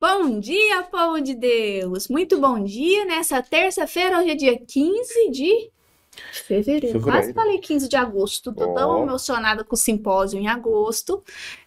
Bom 0.00 0.38
dia, 0.38 0.84
povo 0.84 1.20
de 1.20 1.34
Deus! 1.34 2.06
Muito 2.06 2.40
bom 2.40 2.62
dia 2.62 3.04
nessa 3.04 3.42
terça-feira, 3.42 4.20
hoje 4.20 4.30
é 4.30 4.34
dia 4.36 4.56
15 4.56 5.28
de 5.32 5.72
fevereiro. 6.46 6.86
Fevereiro. 6.86 7.00
Quase 7.02 7.32
falei 7.32 7.58
15 7.58 7.88
de 7.88 7.96
agosto. 7.96 8.52
Tô 8.52 8.72
tão 8.74 8.90
Ó. 8.90 9.02
emocionada 9.02 9.64
com 9.64 9.74
o 9.74 9.76
simpósio 9.76 10.38
em 10.38 10.46
agosto 10.46 11.20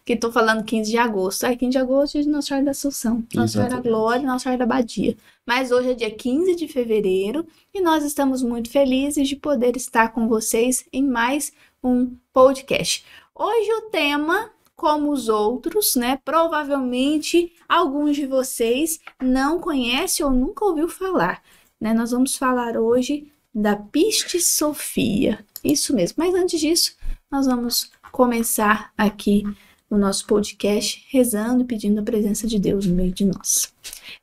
que 0.05 0.15
tô 0.15 0.31
falando 0.31 0.63
15 0.63 0.89
de 0.89 0.97
agosto. 0.97 1.44
Ai, 1.44 1.57
15 1.57 1.71
de 1.71 1.78
agosto, 1.78 2.13
dia 2.13 2.23
de 2.23 2.29
Nossa 2.29 2.47
Senhora 2.47 2.65
da 2.65 2.71
Assunção, 2.71 3.21
Nossa 3.36 3.52
Senhora 3.52 3.75
da. 3.75 3.81
Glória, 3.81 4.25
Nossa 4.25 4.43
Senhora 4.43 4.59
da 4.59 4.65
Badia. 4.65 5.17
Mas 5.45 5.69
hoje 5.69 5.91
é 5.91 5.93
dia 5.93 6.11
15 6.11 6.55
de 6.55 6.69
fevereiro 6.69 7.45
e 7.73 7.81
nós 7.81 8.01
estamos 8.01 8.41
muito 8.41 8.69
felizes 8.69 9.27
de 9.27 9.35
poder 9.35 9.75
estar 9.75 10.13
com 10.13 10.29
vocês 10.29 10.85
em 10.93 11.03
mais 11.03 11.51
um 11.83 12.15
podcast. 12.31 13.05
Hoje 13.35 13.73
o 13.73 13.89
tema, 13.89 14.51
como 14.81 15.11
os 15.11 15.29
outros, 15.29 15.95
né? 15.95 16.17
Provavelmente 16.25 17.53
alguns 17.70 18.16
de 18.16 18.25
vocês 18.25 18.99
não 19.21 19.59
conhecem 19.59 20.26
ou 20.26 20.31
nunca 20.31 20.66
ouviu 20.66 20.89
falar, 20.89 21.44
né? 21.80 21.94
Nós 21.94 22.09
vamos 22.09 22.35
falar 22.35 22.76
hoje 22.76 23.31
da 23.53 23.75
pistisofia. 23.75 25.45
Isso 25.63 25.95
mesmo. 25.95 26.16
Mas 26.17 26.34
antes 26.34 26.59
disso, 26.59 26.95
nós 27.30 27.45
vamos 27.45 27.91
começar 28.12 28.91
aqui 28.98 29.44
o 29.88 29.95
nosso 29.95 30.25
podcast 30.25 31.05
rezando 31.11 31.61
e 31.61 31.67
pedindo 31.67 32.00
a 32.00 32.03
presença 32.03 32.48
de 32.48 32.58
Deus 32.58 32.88
no 32.88 32.95
meio 32.95 33.11
de 33.11 33.25
nós. 33.25 33.72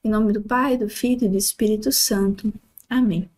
Em 0.02 0.10
nome 0.10 0.32
do 0.32 0.42
Pai, 0.42 0.76
do 0.76 0.88
Filho 0.88 1.26
e 1.26 1.28
do 1.28 1.36
Espírito 1.36 1.92
Santo. 1.92 2.52
Amém. 2.90 3.30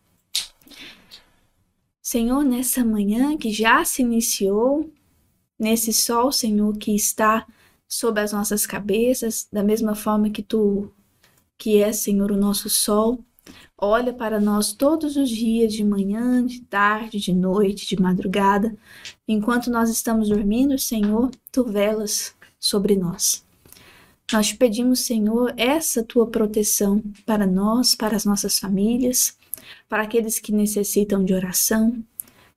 Senhor, 2.01 2.43
nessa 2.43 2.83
manhã 2.83 3.37
que 3.37 3.53
já 3.53 3.85
se 3.85 4.01
iniciou, 4.01 4.91
nesse 5.61 5.93
sol, 5.93 6.31
Senhor, 6.31 6.75
que 6.75 6.95
está 6.95 7.45
sobre 7.87 8.21
as 8.21 8.33
nossas 8.33 8.65
cabeças, 8.65 9.47
da 9.53 9.63
mesma 9.63 9.93
forma 9.93 10.31
que 10.31 10.41
tu, 10.41 10.91
que 11.55 11.83
é, 11.83 11.93
Senhor, 11.93 12.31
o 12.31 12.37
nosso 12.37 12.67
sol, 12.67 13.23
olha 13.77 14.11
para 14.11 14.39
nós 14.39 14.73
todos 14.73 15.15
os 15.15 15.29
dias, 15.29 15.71
de 15.71 15.83
manhã, 15.83 16.43
de 16.43 16.61
tarde, 16.61 17.19
de 17.19 17.31
noite, 17.31 17.87
de 17.87 18.01
madrugada. 18.01 18.75
Enquanto 19.27 19.69
nós 19.69 19.91
estamos 19.91 20.29
dormindo, 20.29 20.79
Senhor, 20.79 21.29
tu 21.51 21.63
velas 21.63 22.33
sobre 22.59 22.95
nós. 22.95 23.45
Nós 24.33 24.47
te 24.47 24.57
pedimos, 24.57 25.01
Senhor, 25.01 25.53
essa 25.57 26.01
tua 26.03 26.25
proteção 26.25 27.03
para 27.23 27.45
nós, 27.45 27.93
para 27.93 28.15
as 28.15 28.25
nossas 28.25 28.57
famílias, 28.57 29.37
para 29.87 30.03
aqueles 30.03 30.39
que 30.39 30.51
necessitam 30.51 31.23
de 31.23 31.35
oração. 31.35 32.03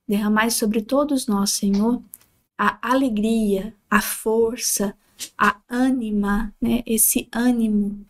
Derramai 0.07 0.49
sobre 0.49 0.81
todos 0.81 1.27
nós, 1.27 1.51
Senhor, 1.51 2.01
a 2.57 2.79
alegria, 2.81 3.73
a 3.89 4.01
força, 4.01 4.95
a 5.37 5.59
ânima, 5.69 6.53
né? 6.61 6.83
Esse 6.85 7.27
ânimo 7.31 8.05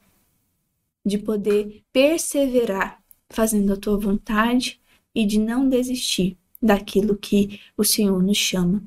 de 1.06 1.18
poder 1.18 1.84
perseverar 1.94 3.02
fazendo 3.30 3.74
a 3.74 3.78
tua 3.78 3.98
vontade 3.98 4.80
e 5.14 5.26
de 5.26 5.40
não 5.40 5.70
desistir 5.70 6.38
daquilo 6.62 7.16
que 7.16 7.60
o 7.78 7.84
Senhor 7.84 8.22
nos 8.22 8.38
chama. 8.38 8.84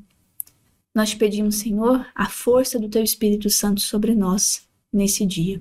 Nós 0.94 1.10
te 1.10 1.16
pedimos, 1.16 1.56
Senhor, 1.56 2.06
a 2.14 2.28
força 2.28 2.78
do 2.78 2.88
teu 2.88 3.02
Espírito 3.02 3.48
Santo 3.48 3.80
sobre 3.80 4.14
nós 4.14 4.66
nesse 4.92 5.24
dia. 5.24 5.60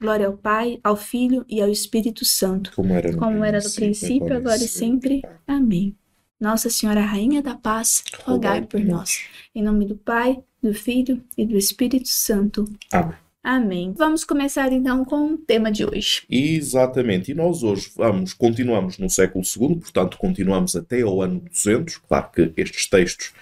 Glória 0.00 0.26
ao 0.26 0.36
Pai, 0.36 0.78
ao 0.84 0.96
Filho 0.96 1.44
e 1.48 1.60
ao 1.60 1.68
Espírito 1.68 2.24
Santo, 2.24 2.72
Como 2.74 2.92
era 2.92 3.10
no 3.10 3.18
como 3.18 3.44
era 3.44 3.60
no 3.60 3.70
princípio, 3.70 4.36
agora 4.36 4.62
e 4.62 4.68
sempre. 4.68 5.22
Amém. 5.46 5.96
Nossa 6.40 6.70
Senhora 6.70 7.00
Rainha 7.00 7.42
da 7.42 7.56
Paz, 7.56 8.04
rogai 8.24 8.62
por 8.62 8.80
nós. 8.80 9.24
Em 9.54 9.62
nome 9.62 9.86
do 9.86 9.96
Pai, 9.96 10.38
do 10.62 10.72
Filho 10.72 11.22
e 11.36 11.44
do 11.44 11.56
Espírito 11.56 12.08
Santo. 12.08 12.64
Amém. 12.92 13.27
Amém. 13.42 13.94
Vamos 13.96 14.24
começar 14.24 14.72
então 14.72 15.04
com 15.04 15.32
o 15.32 15.38
tema 15.38 15.70
de 15.70 15.84
hoje. 15.84 16.22
Exatamente. 16.28 17.30
E 17.30 17.34
nós 17.34 17.62
hoje 17.62 17.90
vamos, 17.96 18.34
continuamos 18.34 18.98
no 18.98 19.08
século 19.08 19.44
II, 19.44 19.76
portanto, 19.76 20.18
continuamos 20.18 20.74
até 20.74 21.02
ao 21.02 21.22
ano 21.22 21.40
200. 21.40 21.98
Claro 21.98 22.30
que 22.32 22.52
estes 22.56 22.88
textos, 22.88 23.32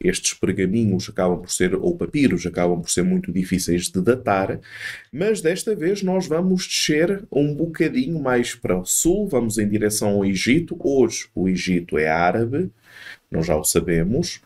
estes 0.00 0.34
pergaminhos 0.34 1.08
acabam 1.08 1.40
por 1.40 1.50
ser, 1.50 1.74
ou 1.74 1.96
papiros, 1.96 2.46
acabam 2.46 2.80
por 2.80 2.90
ser 2.90 3.02
muito 3.02 3.30
difíceis 3.30 3.90
de 3.90 4.00
datar, 4.00 4.58
mas 5.12 5.42
desta 5.42 5.76
vez 5.76 6.02
nós 6.02 6.26
vamos 6.26 6.66
descer 6.66 7.24
um 7.30 7.54
bocadinho 7.54 8.20
mais 8.20 8.54
para 8.54 8.76
o 8.76 8.86
sul, 8.86 9.28
vamos 9.28 9.58
em 9.58 9.68
direção 9.68 10.14
ao 10.14 10.24
Egito. 10.24 10.76
Hoje 10.80 11.28
o 11.34 11.46
Egito 11.46 11.98
é 11.98 12.08
árabe, 12.08 12.70
nós 13.30 13.46
já 13.46 13.56
o 13.56 13.64
sabemos. 13.64 14.40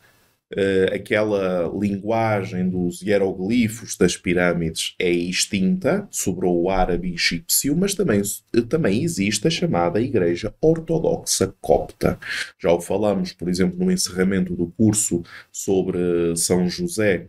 Eh, 0.55 0.91
aquela 0.95 1.69
linguagem 1.77 2.69
dos 2.69 3.03
hieroglifos 3.03 3.97
das 3.97 4.17
pirâmides 4.17 4.95
é 4.97 5.11
extinta, 5.11 6.07
sobrou 6.09 6.62
o 6.62 6.71
árabe 6.71 7.12
egípcio, 7.12 7.77
mas 7.77 7.95
também, 7.95 8.23
também 8.69 9.03
existe 9.03 9.49
a 9.49 9.51
chamada 9.51 10.01
Igreja 10.01 10.55
Ortodoxa 10.61 11.53
Copta. 11.61 12.17
Já 12.61 12.71
o 12.71 12.81
falamos, 12.81 13.33
por 13.33 13.49
exemplo, 13.49 13.84
no 13.84 13.91
encerramento 13.91 14.55
do 14.55 14.69
curso 14.69 15.25
sobre 15.51 15.99
São 16.37 16.69
José, 16.69 17.27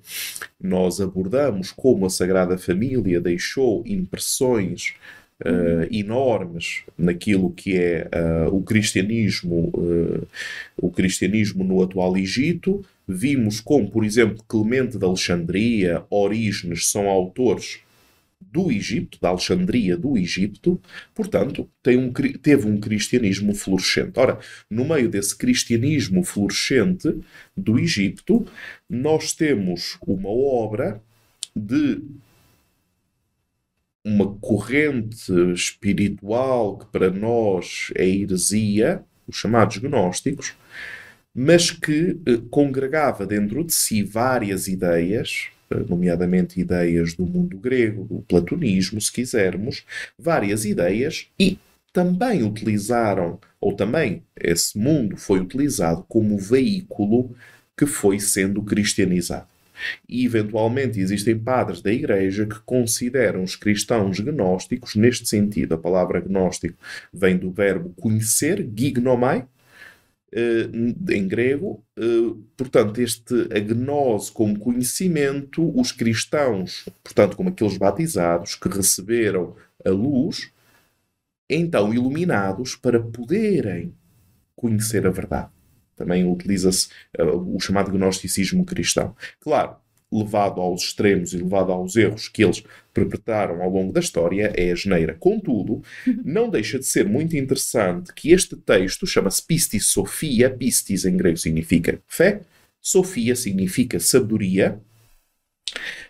nós 0.61 1.01
abordamos 1.01 1.71
como 1.71 2.05
a 2.05 2.09
Sagrada 2.11 2.55
Família 2.57 3.19
deixou 3.19 3.83
impressões 3.87 4.93
eh, 5.43 5.87
enormes 5.91 6.83
naquilo 6.97 7.51
que 7.51 7.77
é 7.77 8.07
eh, 8.11 8.47
o 8.51 8.61
cristianismo, 8.61 9.71
eh, 9.77 10.25
o 10.77 10.89
cristianismo 10.89 11.63
no 11.63 11.81
atual 11.81 12.17
Egito. 12.17 12.83
Vimos 13.07 13.59
como, 13.59 13.89
por 13.89 14.03
exemplo, 14.03 14.43
Clemente 14.47 14.97
de 14.97 15.05
Alexandria, 15.05 16.03
Orígenes 16.09 16.89
são 16.89 17.07
autores 17.07 17.79
do 18.39 18.71
Egito, 18.71 19.19
da 19.21 19.29
Alexandria 19.29 19.97
do 19.97 20.17
Egito, 20.17 20.79
portanto, 21.13 21.69
um, 21.87 22.11
teve 22.39 22.67
um 22.67 22.79
cristianismo 22.79 23.53
florescente. 23.53 24.19
Ora, 24.19 24.39
no 24.69 24.85
meio 24.85 25.09
desse 25.09 25.35
cristianismo 25.35 26.23
florescente 26.23 27.19
do 27.55 27.79
Egito, 27.79 28.45
nós 28.89 29.33
temos 29.33 29.97
uma 30.05 30.29
obra 30.29 31.01
de 31.55 32.01
uma 34.17 34.33
corrente 34.39 35.31
espiritual 35.53 36.79
que 36.79 36.87
para 36.87 37.11
nós 37.11 37.91
é 37.93 38.07
heresia, 38.07 39.03
os 39.27 39.35
chamados 39.35 39.77
gnósticos, 39.77 40.55
mas 41.35 41.69
que 41.69 42.19
eh, 42.25 42.39
congregava 42.49 43.27
dentro 43.27 43.63
de 43.63 43.71
si 43.73 44.01
várias 44.01 44.67
ideias, 44.67 45.49
eh, 45.69 45.83
nomeadamente 45.87 46.59
ideias 46.59 47.13
do 47.13 47.27
mundo 47.27 47.57
grego, 47.59 48.05
do 48.05 48.21
platonismo, 48.21 48.99
se 48.99 49.11
quisermos, 49.11 49.85
várias 50.17 50.65
ideias, 50.65 51.27
e 51.39 51.59
também 51.93 52.41
utilizaram, 52.41 53.39
ou 53.61 53.73
também 53.73 54.23
esse 54.35 54.79
mundo 54.79 55.15
foi 55.15 55.39
utilizado 55.39 56.03
como 56.07 56.39
veículo 56.39 57.35
que 57.77 57.85
foi 57.85 58.19
sendo 58.19 58.63
cristianizado. 58.63 59.47
E, 60.07 60.25
eventualmente, 60.25 60.99
existem 60.99 61.37
padres 61.37 61.81
da 61.81 61.91
Igreja 61.91 62.45
que 62.45 62.59
consideram 62.61 63.43
os 63.43 63.55
cristãos 63.55 64.19
gnósticos, 64.19 64.95
neste 64.95 65.27
sentido, 65.27 65.75
a 65.75 65.77
palavra 65.77 66.19
gnóstico 66.19 66.77
vem 67.13 67.37
do 67.37 67.51
verbo 67.51 67.93
conhecer, 67.99 68.67
gignomai, 68.75 69.47
eh, 70.31 70.69
em 71.11 71.27
grego. 71.27 71.83
Eh, 71.97 72.35
portanto, 72.55 72.99
este 72.99 73.33
a 73.51 73.59
gnose 73.59 74.31
como 74.31 74.59
conhecimento, 74.59 75.79
os 75.79 75.91
cristãos, 75.91 76.85
portanto, 77.03 77.37
como 77.37 77.49
aqueles 77.49 77.77
batizados 77.77 78.55
que 78.55 78.67
receberam 78.67 79.55
a 79.85 79.89
luz, 79.89 80.51
então 81.49 81.93
iluminados 81.93 82.75
para 82.75 82.99
poderem 82.99 83.93
conhecer 84.55 85.05
a 85.07 85.11
verdade. 85.11 85.56
Também 85.97 86.23
utiliza-se 86.23 86.87
eh, 87.17 87.23
o 87.23 87.59
chamado 87.59 87.91
gnosticismo 87.91 88.63
cristão. 88.63 89.13
Claro, 89.41 89.75
levado 90.11 90.61
aos 90.61 90.83
extremos 90.83 91.33
e 91.33 91.37
levado 91.37 91.71
aos 91.71 91.95
erros 91.95 92.29
que 92.29 92.43
eles 92.43 92.63
perpetraram 92.93 93.61
ao 93.61 93.69
longo 93.69 93.91
da 93.91 93.99
história, 93.99 94.53
é 94.55 94.71
a 94.71 94.75
geneira. 94.75 95.13
Contudo, 95.13 95.83
não 96.23 96.49
deixa 96.49 96.79
de 96.79 96.85
ser 96.85 97.05
muito 97.05 97.35
interessante 97.35 98.13
que 98.13 98.31
este 98.31 98.55
texto 98.55 99.05
chama-se 99.05 99.45
Pistis 99.45 99.87
Sofia. 99.87 100.49
Pistis 100.49 101.05
em 101.05 101.17
grego 101.17 101.37
significa 101.37 101.99
fé, 102.07 102.41
Sofia 102.81 103.35
significa 103.35 103.99
sabedoria. 103.99 104.79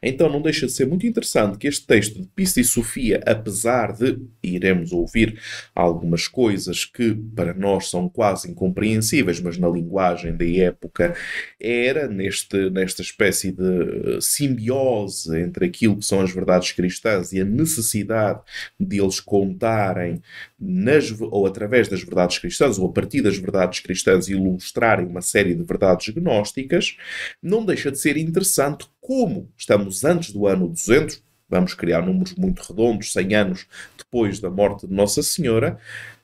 Então 0.01 0.29
não 0.29 0.41
deixa 0.41 0.65
de 0.65 0.71
ser 0.71 0.87
muito 0.87 1.05
interessante 1.05 1.57
que 1.57 1.67
este 1.67 1.85
texto 1.85 2.21
de 2.21 2.27
Pistis 2.27 2.69
Sofia, 2.69 3.21
apesar 3.25 3.93
de 3.93 4.19
iremos 4.43 4.91
ouvir 4.91 5.39
algumas 5.75 6.27
coisas 6.27 6.85
que 6.85 7.13
para 7.35 7.53
nós 7.53 7.89
são 7.89 8.07
quase 8.09 8.49
incompreensíveis, 8.49 9.39
mas 9.39 9.57
na 9.57 9.67
linguagem 9.67 10.35
da 10.35 10.45
época 10.45 11.15
era 11.59 12.07
neste, 12.07 12.69
nesta 12.69 13.01
espécie 13.01 13.51
de 13.51 13.63
eh, 13.63 14.19
simbiose 14.21 15.39
entre 15.39 15.65
aquilo 15.65 15.97
que 15.97 16.05
são 16.05 16.21
as 16.21 16.31
verdades 16.31 16.71
cristãs 16.71 17.31
e 17.33 17.41
a 17.41 17.45
necessidade 17.45 18.41
de 18.79 19.01
eles 19.01 19.19
contarem 19.19 20.21
nas, 20.59 21.13
ou 21.19 21.45
através 21.45 21.87
das 21.87 22.01
verdades 22.01 22.39
cristãs, 22.39 22.77
ou 22.77 22.87
a 22.87 22.91
partir 22.91 23.21
das 23.21 23.37
verdades 23.37 23.79
cristãs, 23.79 24.27
ilustrarem 24.27 25.05
uma 25.05 25.21
série 25.21 25.55
de 25.55 25.63
verdades 25.63 26.13
gnósticas, 26.13 26.97
não 27.41 27.65
deixa 27.65 27.91
de 27.91 27.99
ser 27.99 28.17
interessante 28.17 28.87
como 29.07 29.50
estamos 29.56 30.04
antes 30.04 30.33
do 30.33 30.45
ano 30.45 30.68
200, 30.68 31.24
vamos 31.48 31.74
criar 31.74 32.06
números 32.06 32.36
muito 32.36 32.62
redondos, 32.62 33.13
100 33.13 33.36
anos 33.36 33.65
depois 33.98 34.42
da 34.42 34.50
morte 34.50 34.86
de 34.86 34.94
Nossa 34.94 35.24
Senhora, 35.24 35.80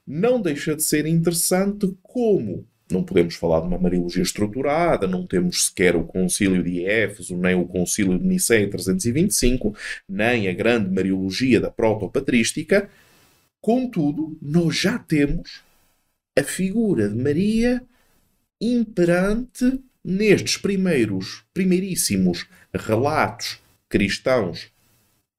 não 0.06 0.42
deixa 0.42 0.76
de 0.76 0.84
ser 0.84 1.06
interessante 1.06 1.98
como 2.02 2.68
não 2.92 3.02
podemos 3.02 3.36
falar 3.36 3.62
de 3.62 3.68
uma 3.68 3.78
Mariologia 3.78 4.22
estruturada, 4.22 5.08
não 5.08 5.26
temos 5.26 5.68
sequer 5.68 5.96
o 5.96 6.04
Concílio 6.04 6.62
de 6.62 6.86
Éfeso, 6.86 7.38
nem 7.38 7.56
o 7.56 7.66
Concílio 7.66 8.20
de 8.20 8.26
Nicéia 8.26 8.70
325, 8.70 9.74
nem 10.08 10.50
a 10.50 10.54
grande 10.54 10.94
Mariologia 10.94 11.62
da 11.62 11.72
Protopatrística. 11.72 12.90
Contudo, 13.62 14.38
nós 14.42 14.76
já 14.76 15.00
temos 15.00 15.62
a 16.38 16.44
figura 16.44 17.08
de 17.08 17.16
Maria 17.16 17.82
imperante 18.60 19.82
nestes 20.04 20.58
primeiros, 20.58 21.44
primeiríssimos 21.54 22.46
relatos 22.74 23.60
cristãos 23.88 24.72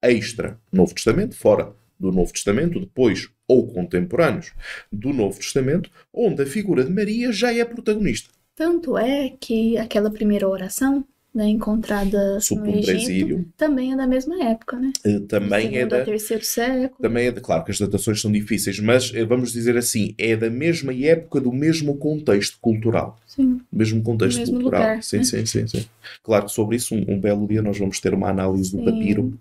extra 0.01 0.59
Novo 0.71 0.93
Testamento, 0.93 1.35
fora 1.35 1.73
do 1.99 2.11
Novo 2.11 2.31
Testamento, 2.31 2.79
depois 2.79 3.29
ou 3.47 3.67
contemporâneos 3.67 4.51
do 4.91 5.13
Novo 5.13 5.39
Testamento, 5.39 5.89
onde 6.13 6.43
a 6.43 6.45
figura 6.45 6.83
de 6.83 6.91
Maria 6.91 7.31
já 7.31 7.53
é 7.53 7.63
protagonista. 7.63 8.29
Tanto 8.55 8.97
é 8.97 9.29
que 9.39 9.77
aquela 9.77 10.09
primeira 10.09 10.47
oração 10.47 11.05
né, 11.35 11.49
encontrada 11.49 12.39
no 12.49 12.67
Egito, 12.67 13.45
também 13.57 13.91
é 13.91 13.97
da 13.97 14.07
mesma 14.07 14.41
época, 14.41 14.79
né? 14.79 14.93
Uh, 15.05 15.19
também 15.19 15.77
é 15.77 15.85
da 15.85 16.01
terceiro 16.05 16.45
século. 16.45 17.01
Também 17.01 17.27
é 17.27 17.31
claro 17.33 17.65
que 17.65 17.71
as 17.71 17.77
datações 17.77 18.21
são 18.21 18.31
difíceis, 18.31 18.79
mas 18.79 19.11
eh, 19.13 19.25
vamos 19.25 19.51
dizer 19.51 19.75
assim, 19.75 20.15
é 20.17 20.37
da 20.37 20.49
mesma 20.49 20.93
época 20.93 21.41
do 21.41 21.51
mesmo 21.51 21.97
contexto 21.97 22.57
cultural. 22.61 23.19
Sim. 23.27 23.59
Mesmo 23.69 24.01
contexto 24.01 24.39
mesmo 24.39 24.61
cultural. 24.61 24.81
Lugar, 24.81 25.03
sim, 25.03 25.17
né? 25.17 25.23
sim, 25.25 25.45
sim, 25.45 25.67
sim. 25.67 25.85
Claro 26.23 26.45
que 26.45 26.51
sobre 26.53 26.77
isso 26.77 26.95
um, 26.95 27.05
um, 27.05 27.19
belo 27.19 27.45
dia 27.45 27.61
nós 27.61 27.77
vamos 27.77 27.99
ter 27.99 28.13
uma 28.13 28.29
análise 28.29 28.71
do 28.71 28.77
sim. 28.77 28.85
papiro 28.85 29.37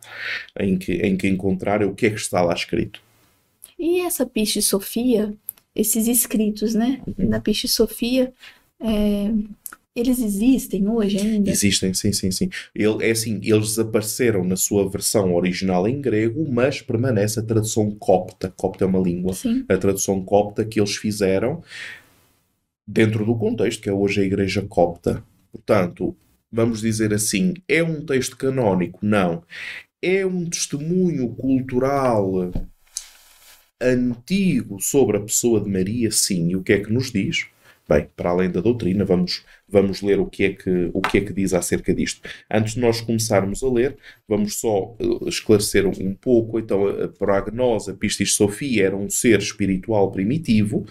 em 0.59 0.77
que 0.77 0.95
em 0.95 1.17
que 1.17 1.29
encontrar 1.29 1.85
o 1.85 1.95
que 1.95 2.07
é 2.07 2.11
que 2.11 2.17
está 2.17 2.43
lá 2.43 2.55
escrito. 2.55 3.01
E 3.79 4.01
essa 4.01 4.27
Piche 4.27 4.61
Sofia, 4.61 5.33
esses 5.77 6.09
escritos, 6.09 6.75
né, 6.75 7.01
uhum. 7.07 7.29
da 7.31 7.41
Piche 7.41 7.69
Sofia, 7.69 8.33
é, 8.81 9.31
eles 9.95 10.19
existem 10.19 10.89
hoje 10.89 11.19
ainda? 11.19 11.51
Existem, 11.51 11.95
sim, 11.95 12.13
sim, 12.13 12.31
sim. 12.31 12.51
Ele, 12.75 13.07
é 13.07 13.13
assim, 13.13 13.41
eles 13.43 13.69
desapareceram 13.69 14.45
na 14.45 14.57
sua 14.57 14.89
versão 14.89 15.33
original 15.35 15.87
em 15.87 16.01
grego, 16.01 16.45
mas 16.51 16.83
permanece 16.83 17.39
a 17.39 17.43
tradução 17.43 17.93
copta. 17.93 18.53
Copta 18.57 18.85
é 18.85 18.87
uma 18.89 18.99
língua. 18.99 19.35
Sim. 19.35 19.65
A 19.69 19.77
tradução 19.77 20.21
copta 20.25 20.65
que 20.65 20.81
eles 20.81 20.97
fizeram 20.97 21.63
dentro 22.87 23.25
do 23.25 23.37
contexto 23.37 23.83
que 23.83 23.89
é 23.89 23.93
hoje 23.93 24.21
a 24.21 24.25
Igreja 24.25 24.63
Copta. 24.63 25.25
Portanto, 25.53 26.17
vamos 26.51 26.81
dizer 26.81 27.15
assim, 27.15 27.55
é 27.69 27.83
um 27.83 28.05
texto 28.05 28.37
canónico? 28.37 28.99
Não. 29.01 29.45
É 30.03 30.27
um 30.27 30.45
testemunho 30.45 31.29
cultural 31.37 32.53
antigo 33.81 34.81
sobre 34.81 35.19
a 35.19 35.21
pessoa 35.21 35.61
de 35.61 35.71
Maria? 35.71 36.11
Sim. 36.11 36.49
E 36.51 36.57
o 36.57 36.63
que 36.63 36.73
é 36.73 36.81
que 36.81 36.93
nos 36.93 37.13
diz? 37.13 37.47
Bem, 37.87 38.09
para 38.17 38.31
além 38.31 38.51
da 38.51 38.63
doutrina, 38.63 39.05
vamos, 39.05 39.45
vamos 39.69 40.01
ler 40.01 40.19
o 40.19 40.25
que, 40.25 40.45
é 40.45 40.51
que, 40.55 40.91
o 40.95 41.03
que 41.03 41.19
é 41.19 41.21
que 41.21 41.35
diz 41.35 41.53
acerca 41.53 41.95
disto. 41.95 42.27
Antes 42.51 42.75
de 42.75 42.81
nós 42.81 43.03
começarmos 43.03 43.63
a 43.63 43.71
ler, 43.71 43.97
vamos 44.27 44.59
só 44.59 44.97
uh, 44.99 45.29
esclarecer 45.29 45.87
um, 45.87 46.15
pouco. 46.15 46.59
Então, 46.59 46.89
a, 46.89 47.09
para 47.09 47.37
a 47.37 47.41
Gnose, 47.43 47.91
a 47.91 47.95
Pistis 47.95 48.35
Sofia 48.35 48.87
era 48.87 48.97
um 48.97 49.11
ser 49.11 49.39
espiritual 49.39 50.11
primitivo 50.11 50.87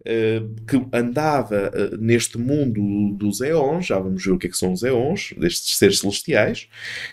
uh, 0.00 0.64
que 0.66 0.84
andava 0.92 1.70
uh, 1.70 1.96
neste 1.96 2.36
mundo 2.38 3.14
dos 3.16 3.40
éons, 3.40 3.86
já 3.86 4.00
vamos 4.00 4.24
ver 4.24 4.32
o 4.32 4.38
que 4.38 4.48
é 4.48 4.50
que 4.50 4.56
são 4.56 4.72
os 4.72 4.82
éons, 4.82 5.32
destes 5.38 5.78
seres 5.78 6.00
celestiais, 6.00 6.68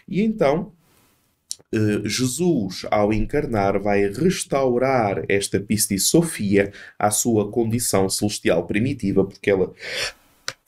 e 0.08 0.22
então 0.22 0.74
Jesus, 2.04 2.86
ao 2.90 3.14
encarnar, 3.14 3.80
vai 3.80 4.10
restaurar 4.10 5.24
esta 5.30 5.60
Pistis 5.60 6.08
Sofia 6.08 6.74
à 6.98 7.12
sua 7.12 7.52
condição 7.52 8.10
celestial 8.10 8.66
primitiva, 8.66 9.24
porque 9.24 9.52
ela 9.52 9.72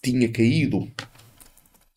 tinha 0.01 0.31
caído. 0.31 0.87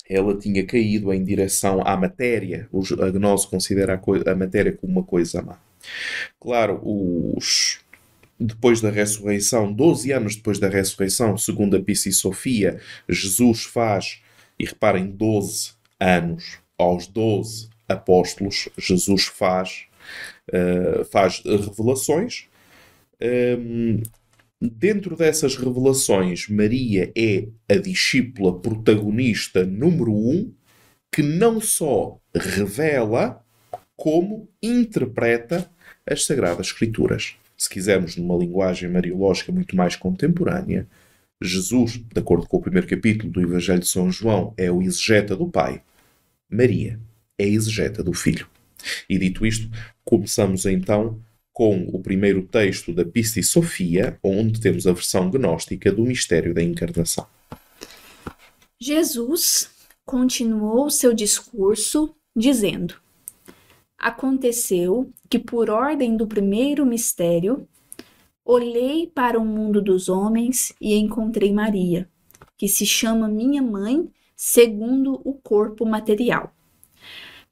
Ela 0.08 0.36
tinha 0.38 0.64
caído 0.64 1.12
em 1.12 1.22
direção 1.22 1.82
à 1.86 1.96
matéria. 1.96 2.68
A 3.00 3.10
gnose 3.10 3.46
considera 3.46 3.94
a, 3.94 4.30
a 4.30 4.34
matéria 4.34 4.72
como 4.72 4.92
uma 4.92 5.02
coisa 5.02 5.42
má. 5.42 5.58
Claro, 6.40 6.80
os, 6.82 7.80
depois 8.40 8.80
da 8.80 8.90
ressurreição, 8.90 9.70
12 9.70 10.12
anos 10.12 10.36
depois 10.36 10.58
da 10.58 10.68
ressurreição, 10.68 11.36
segundo 11.36 11.76
a 11.76 11.82
Piscis 11.82 12.18
Sofia, 12.18 12.80
Jesus 13.08 13.64
faz, 13.64 14.22
e 14.58 14.64
reparem, 14.64 15.10
12 15.10 15.72
anos, 16.00 16.58
aos 16.78 17.06
12 17.06 17.73
apóstolos, 17.88 18.68
Jesus 18.78 19.24
faz, 19.24 19.86
uh, 20.52 21.04
faz 21.06 21.42
revelações. 21.44 22.46
Um, 23.20 24.02
dentro 24.60 25.16
dessas 25.16 25.56
revelações, 25.56 26.48
Maria 26.48 27.12
é 27.16 27.46
a 27.68 27.76
discípula 27.76 28.58
protagonista 28.58 29.64
número 29.64 30.12
um 30.12 30.52
que 31.12 31.22
não 31.22 31.60
só 31.60 32.18
revela, 32.34 33.40
como 33.96 34.48
interpreta 34.60 35.70
as 36.04 36.24
Sagradas 36.24 36.66
Escrituras. 36.66 37.36
Se 37.56 37.70
quisermos, 37.70 38.16
numa 38.16 38.36
linguagem 38.36 38.90
mariológica 38.90 39.52
muito 39.52 39.76
mais 39.76 39.94
contemporânea, 39.94 40.88
Jesus, 41.40 41.92
de 41.92 42.18
acordo 42.18 42.46
com 42.48 42.56
o 42.56 42.60
primeiro 42.60 42.86
capítulo 42.88 43.30
do 43.30 43.40
Evangelho 43.40 43.80
de 43.80 43.86
São 43.86 44.10
João, 44.10 44.52
é 44.56 44.70
o 44.72 44.82
exegeta 44.82 45.36
do 45.36 45.48
Pai. 45.48 45.82
Maria 46.50 46.98
é 47.38 47.46
exegeta 47.46 48.02
do 48.02 48.12
Filho. 48.12 48.46
E 49.08 49.18
dito 49.18 49.46
isto, 49.46 49.68
começamos 50.04 50.66
então 50.66 51.20
com 51.52 51.88
o 51.92 52.00
primeiro 52.00 52.42
texto 52.42 52.92
da 52.92 53.04
Pistis 53.04 53.48
Sofia, 53.48 54.18
onde 54.22 54.60
temos 54.60 54.86
a 54.86 54.92
versão 54.92 55.30
gnóstica 55.30 55.92
do 55.92 56.02
mistério 56.02 56.52
da 56.52 56.62
encarnação. 56.62 57.26
Jesus 58.80 59.70
continuou 60.04 60.90
seu 60.90 61.14
discurso 61.14 62.14
dizendo: 62.36 62.96
Aconteceu 63.98 65.10
que, 65.30 65.38
por 65.38 65.70
ordem 65.70 66.16
do 66.16 66.26
primeiro 66.26 66.84
mistério, 66.84 67.66
olhei 68.44 69.06
para 69.06 69.38
o 69.38 69.44
mundo 69.44 69.80
dos 69.80 70.08
homens 70.08 70.74
e 70.80 70.94
encontrei 70.94 71.52
Maria, 71.52 72.08
que 72.58 72.68
se 72.68 72.84
chama 72.84 73.28
minha 73.28 73.62
mãe, 73.62 74.08
segundo 74.36 75.20
o 75.24 75.34
corpo 75.34 75.86
material. 75.86 76.53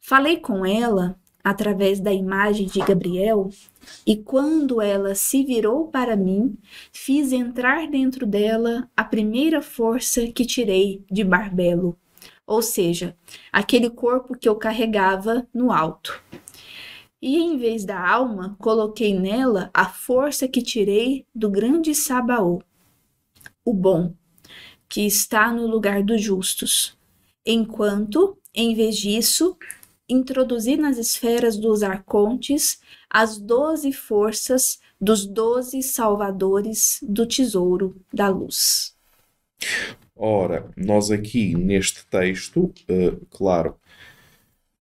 Falei 0.05 0.37
com 0.37 0.67
ela 0.67 1.17
através 1.45 2.01
da 2.01 2.13
imagem 2.13 2.67
de 2.67 2.81
Gabriel, 2.81 3.51
e 4.05 4.17
quando 4.17 4.81
ela 4.81 5.15
se 5.15 5.45
virou 5.45 5.89
para 5.89 6.17
mim, 6.17 6.59
fiz 6.93 7.33
entrar 7.33 7.89
dentro 7.89 8.27
dela 8.27 8.91
a 8.97 9.05
primeira 9.05 9.63
força 9.63 10.27
que 10.27 10.45
tirei 10.45 11.05
de 11.11 11.23
Barbelo, 11.23 11.97
ou 12.45 12.61
seja, 12.61 13.17
aquele 13.53 13.89
corpo 13.89 14.37
que 14.37 14.49
eu 14.49 14.57
carregava 14.57 15.47
no 15.55 15.71
alto. 15.71 16.21
E 17.21 17.37
em 17.37 17.57
vez 17.57 17.85
da 17.85 18.05
alma, 18.05 18.57
coloquei 18.59 19.17
nela 19.17 19.71
a 19.73 19.89
força 19.89 20.49
que 20.49 20.63
tirei 20.63 21.25
do 21.33 21.49
grande 21.49 21.95
Sabaô, 21.95 22.61
o 23.65 23.73
bom, 23.73 24.13
que 24.89 25.07
está 25.07 25.53
no 25.53 25.65
lugar 25.65 26.03
dos 26.03 26.21
justos. 26.21 26.99
Enquanto, 27.47 28.37
em 28.53 28.75
vez 28.75 28.97
disso, 28.97 29.57
introduzir 30.13 30.77
nas 30.77 30.99
esferas 30.99 31.57
dos 31.57 31.83
arcontes 31.83 32.81
as 33.11 33.39
doze 33.39 33.93
forças 33.93 34.79
dos 35.01 35.27
doze 35.27 35.83
salvadores 35.83 36.99
do 37.03 37.27
tesouro 37.27 37.97
da 38.13 38.29
luz. 38.29 38.95
Ora, 40.15 40.71
nós 40.77 41.11
aqui 41.11 41.55
neste 41.55 42.07
texto, 42.07 42.73
uh, 42.89 43.27
claro, 43.31 43.77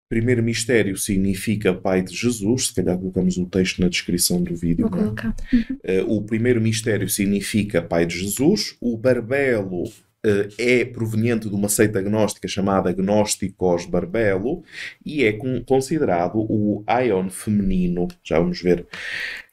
primeiro 0.10 0.44
mistério 0.44 0.98
significa 0.98 1.74
Pai 1.74 2.02
de 2.02 2.14
Jesus, 2.14 2.68
se 2.68 2.76
calhar 2.76 2.98
colocamos 2.98 3.38
o 3.38 3.46
texto 3.46 3.80
na 3.80 3.88
descrição 3.88 4.44
do 4.44 4.56
vídeo. 4.56 4.88
Vou 4.90 5.00
colocar. 5.00 5.36
Uh, 5.54 6.16
o 6.16 6.22
primeiro 6.22 6.62
mistério 6.62 7.10
significa 7.10 7.82
Pai 7.82 8.06
de 8.06 8.20
Jesus, 8.20 8.76
o 8.80 8.98
barbelo 8.98 9.92
é 10.58 10.86
proveniente 10.86 11.50
de 11.50 11.56
uma 11.56 11.70
seita 11.70 12.00
agnóstica 12.00 12.48
chamada 12.48 12.92
Gnósticos 12.92 13.86
Barbelo 13.86 14.64
e 15.06 15.24
é 15.24 15.38
considerado 15.66 16.38
o 16.38 16.84
Ion 17.06 17.30
feminino. 17.30 18.08
Já 18.24 18.40
vamos 18.40 18.62
ver. 18.62 18.86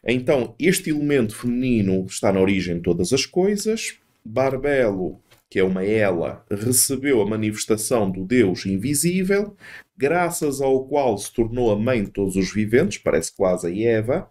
Então, 0.04 0.54
este 0.58 0.90
elemento 0.90 1.34
feminino 1.34 2.04
está 2.06 2.32
na 2.32 2.40
origem 2.40 2.76
de 2.76 2.82
todas 2.82 3.12
as 3.12 3.24
coisas. 3.24 3.98
Barbelo, 4.24 5.20
que 5.48 5.58
é 5.58 5.64
uma 5.64 5.84
ela, 5.84 6.44
recebeu 6.50 7.22
a 7.22 7.26
manifestação 7.26 8.10
do 8.10 8.24
Deus 8.24 8.66
invisível. 8.66 9.56
Graças 9.98 10.60
ao 10.60 10.84
qual 10.84 11.18
se 11.18 11.32
tornou 11.32 11.72
a 11.72 11.76
mãe 11.76 12.04
de 12.04 12.10
todos 12.10 12.36
os 12.36 12.54
viventes, 12.54 12.98
parece 12.98 13.34
quase 13.34 13.66
a 13.66 13.76
Eva, 13.76 14.28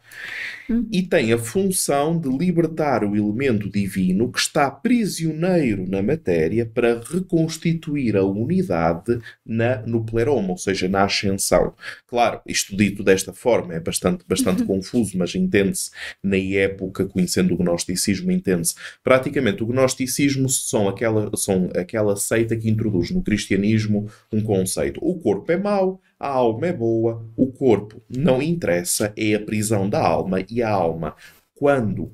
hum. 0.70 0.88
e 0.90 1.04
tem 1.04 1.34
a 1.34 1.38
função 1.38 2.18
de 2.18 2.30
libertar 2.30 3.04
o 3.04 3.16
elemento 3.16 3.70
divino 3.70 4.32
que 4.32 4.40
está 4.40 4.72
prisioneiro 4.72 5.86
na 5.90 6.02
matéria 6.02 6.66
para 6.66 7.02
reconstituir 7.02 8.16
a 8.16 8.24
unidade 8.24 9.20
na, 9.46 9.82
no 9.86 10.06
pleroma, 10.06 10.52
ou 10.52 10.58
seja, 10.58 10.88
na 10.88 11.04
ascensão. 11.04 11.74
Claro, 12.08 12.40
isto 12.48 12.76
dito 12.76 13.04
desta 13.04 13.34
forma 13.34 13.74
é 13.74 13.80
bastante, 13.80 14.24
bastante 14.26 14.62
uhum. 14.62 14.68
confuso, 14.68 15.18
mas 15.18 15.36
entende-se 15.36 15.92
na 16.24 16.38
época, 16.38 17.06
conhecendo 17.06 17.54
o 17.54 17.58
gnosticismo, 17.58 18.32
entende-se. 18.32 18.76
Praticamente, 19.04 19.64
o 19.64 19.68
gnosticismo 19.68 20.48
são 20.48 20.88
aquela, 20.88 21.30
são 21.36 21.70
aquela 21.76 22.16
seita 22.16 22.56
que 22.56 22.70
introduz 22.70 23.12
no 23.12 23.22
cristianismo 23.22 24.10
um 24.32 24.42
conceito. 24.42 25.00
O 25.04 25.20
corpo 25.20 25.52
é 25.52 25.57
mau, 25.58 26.02
a 26.20 26.28
alma 26.28 26.68
é 26.68 26.74
boa, 26.74 27.26
o 27.36 27.48
corpo 27.48 28.02
não 28.10 28.42
interessa, 28.42 29.14
é 29.16 29.36
a 29.36 29.40
prisão 29.40 29.90
da 29.90 30.06
alma 30.06 30.44
e 30.50 30.62
a 30.62 30.70
alma, 30.70 31.16
quando 31.56 32.12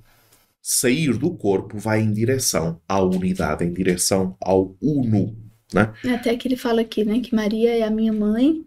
sair 0.61 1.17
do 1.17 1.35
corpo, 1.35 1.77
vai 1.77 2.01
em 2.01 2.13
direção 2.13 2.79
à 2.87 3.01
unidade, 3.01 3.65
em 3.65 3.73
direção 3.73 4.37
ao 4.39 4.75
uno. 4.81 5.35
Né? 5.73 5.93
Até 6.13 6.35
que 6.37 6.47
ele 6.47 6.55
fala 6.55 6.81
aqui, 6.81 7.03
né, 7.03 7.19
que 7.19 7.35
Maria 7.35 7.77
é 7.77 7.83
a 7.83 7.89
minha 7.89 8.13
mãe 8.13 8.65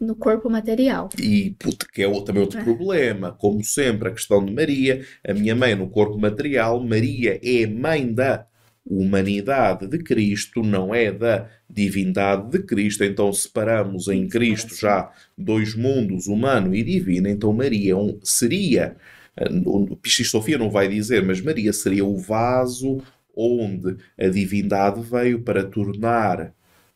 no 0.00 0.14
corpo 0.14 0.50
material. 0.50 1.08
E 1.18 1.54
puto, 1.58 1.86
que 1.86 2.02
é 2.02 2.22
também 2.22 2.42
outro 2.42 2.58
é. 2.58 2.64
problema, 2.64 3.32
como 3.32 3.62
sempre, 3.62 4.08
a 4.08 4.12
questão 4.12 4.44
de 4.44 4.52
Maria, 4.52 5.04
a 5.26 5.32
minha 5.32 5.54
mãe 5.54 5.74
no 5.74 5.88
corpo 5.88 6.18
material, 6.18 6.82
Maria 6.82 7.40
é 7.42 7.66
mãe 7.66 8.12
da 8.12 8.46
humanidade 8.86 9.86
de 9.86 9.98
Cristo, 9.98 10.62
não 10.62 10.94
é 10.94 11.10
da 11.10 11.48
divindade 11.68 12.50
de 12.50 12.58
Cristo. 12.60 13.04
Então 13.04 13.32
separamos 13.32 14.08
em 14.08 14.28
Cristo 14.28 14.74
já 14.74 15.10
dois 15.36 15.74
mundos, 15.74 16.26
humano 16.26 16.74
e 16.74 16.82
divino. 16.82 17.28
Então 17.28 17.52
Maria 17.52 17.94
seria, 18.22 18.96
uh, 19.38 19.98
Sofia 20.24 20.56
não 20.56 20.70
vai 20.70 20.88
dizer, 20.88 21.24
mas 21.24 21.40
Maria 21.40 21.72
seria 21.72 22.04
o 22.04 22.16
vaso 22.16 23.02
onde 23.34 23.96
a 24.18 24.28
divindade 24.28 25.02
veio 25.02 25.42
para 25.42 25.64
tornar 25.64 26.54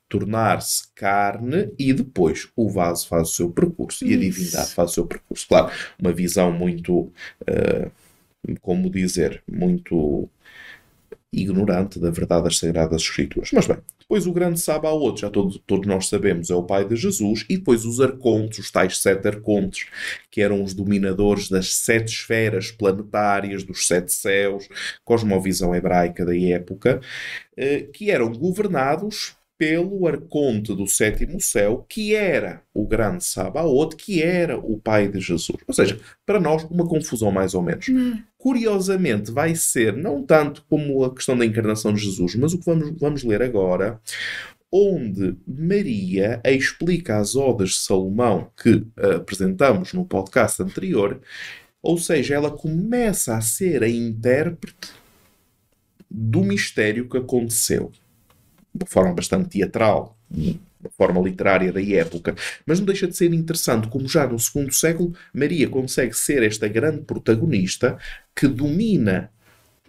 tornar-se 0.08 0.92
carne 0.92 1.72
e 1.78 1.92
depois 1.92 2.48
o 2.56 2.68
vaso 2.68 3.06
faz 3.06 3.28
o 3.28 3.32
seu 3.32 3.50
percurso 3.50 4.04
Isso. 4.04 4.12
e 4.12 4.16
a 4.16 4.18
divindade 4.18 4.74
faz 4.74 4.90
o 4.90 4.94
seu 4.94 5.06
percurso. 5.06 5.46
Claro, 5.46 5.72
uma 6.00 6.12
visão 6.12 6.50
muito, 6.50 7.12
uh, 7.42 7.90
como 8.60 8.90
dizer, 8.90 9.40
muito 9.48 10.28
ignorante 11.32 11.98
da 11.98 12.10
verdade 12.10 12.44
das 12.44 12.58
Sagradas 12.58 13.02
Escrituras. 13.02 13.50
Mas 13.52 13.66
bem, 13.66 13.78
depois 13.98 14.26
o 14.26 14.32
grande 14.32 14.58
Sabaote, 14.58 15.20
já 15.20 15.30
todos, 15.30 15.60
todos 15.66 15.86
nós 15.86 16.08
sabemos, 16.08 16.50
é 16.50 16.54
o 16.54 16.64
pai 16.64 16.84
de 16.84 16.96
Jesus, 16.96 17.44
e 17.48 17.56
depois 17.56 17.84
os 17.84 18.00
arcontes, 18.00 18.58
os 18.58 18.70
tais 18.70 18.98
sete 18.98 19.28
arcontes, 19.28 19.86
que 20.30 20.40
eram 20.40 20.62
os 20.62 20.74
dominadores 20.74 21.48
das 21.48 21.74
sete 21.74 22.08
esferas 22.08 22.72
planetárias, 22.72 23.62
dos 23.62 23.86
sete 23.86 24.12
céus, 24.12 24.68
cosmovisão 25.04 25.74
hebraica 25.74 26.24
da 26.24 26.36
época, 26.36 27.00
eh, 27.56 27.88
que 27.92 28.10
eram 28.10 28.32
governados 28.32 29.36
pelo 29.60 30.06
arconte 30.06 30.74
do 30.74 30.86
sétimo 30.86 31.38
céu, 31.38 31.84
que 31.86 32.14
era 32.14 32.62
o 32.72 32.86
grande 32.86 33.22
Sabaote, 33.26 33.94
que 33.94 34.22
era 34.22 34.56
o 34.56 34.80
pai 34.80 35.06
de 35.06 35.20
Jesus. 35.20 35.58
Ou 35.68 35.74
seja, 35.74 36.00
para 36.24 36.40
nós, 36.40 36.64
uma 36.64 36.88
confusão 36.88 37.30
mais 37.30 37.52
ou 37.52 37.60
menos. 37.60 37.86
Hum. 37.90 38.22
Curiosamente, 38.38 39.30
vai 39.30 39.54
ser, 39.54 39.94
não 39.94 40.22
tanto 40.22 40.64
como 40.66 41.04
a 41.04 41.14
questão 41.14 41.36
da 41.36 41.44
encarnação 41.44 41.92
de 41.92 42.00
Jesus, 42.00 42.36
mas 42.36 42.54
o 42.54 42.58
que 42.58 42.64
vamos, 42.64 42.98
vamos 42.98 43.22
ler 43.22 43.42
agora, 43.42 44.00
onde 44.72 45.36
Maria 45.46 46.40
explica 46.42 47.18
as 47.18 47.36
odas 47.36 47.72
de 47.72 47.80
Salomão 47.80 48.50
que 48.56 48.76
uh, 48.76 49.16
apresentamos 49.16 49.92
no 49.92 50.06
podcast 50.06 50.62
anterior, 50.62 51.20
ou 51.82 51.98
seja, 51.98 52.34
ela 52.34 52.50
começa 52.50 53.36
a 53.36 53.42
ser 53.42 53.82
a 53.82 53.88
intérprete 53.90 54.88
do 56.10 56.42
mistério 56.42 57.06
que 57.06 57.18
aconteceu 57.18 57.92
de 58.74 58.86
forma 58.86 59.12
bastante 59.12 59.48
teatral, 59.48 60.16
uma 60.30 60.90
forma 60.96 61.20
literária 61.20 61.72
da 61.72 61.82
época, 61.82 62.34
mas 62.64 62.78
não 62.78 62.86
deixa 62.86 63.06
de 63.06 63.16
ser 63.16 63.32
interessante 63.34 63.88
como 63.88 64.08
já 64.08 64.26
no 64.26 64.38
segundo 64.38 64.72
século 64.72 65.14
Maria 65.32 65.68
consegue 65.68 66.14
ser 66.14 66.42
esta 66.42 66.66
grande 66.68 67.02
protagonista 67.02 67.98
que 68.34 68.46
domina 68.46 69.30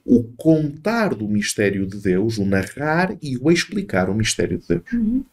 o 0.06 0.24
contar 0.36 1.14
do 1.14 1.28
mistério 1.28 1.86
de 1.86 1.98
Deus, 1.98 2.38
o 2.38 2.46
narrar 2.46 3.16
e 3.22 3.38
o 3.38 3.52
explicar 3.52 4.10
o 4.10 4.16
mistério 4.16 4.58
de 4.58 4.68
Deus. 4.68 4.84
Uhum. 4.92 5.24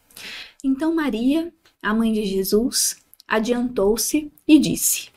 Então 0.63 0.93
Maria, 0.93 1.51
a 1.81 1.93
mãe 1.93 2.13
de 2.13 2.25
Jesus, 2.25 2.97
adiantou-se 3.27 4.31
e 4.47 4.59
disse: 4.59 5.09